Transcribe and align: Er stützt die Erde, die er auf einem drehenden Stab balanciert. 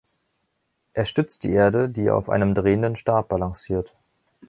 Er 0.93 1.05
stützt 1.05 1.43
die 1.43 1.51
Erde, 1.51 1.87
die 1.87 2.07
er 2.07 2.15
auf 2.15 2.27
einem 2.31 2.55
drehenden 2.55 2.95
Stab 2.95 3.29
balanciert. 3.29 3.93